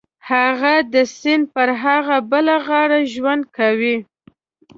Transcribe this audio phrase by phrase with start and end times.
[0.29, 3.95] هغه د سیند پر هغه بله غاړه ژوند کاوه.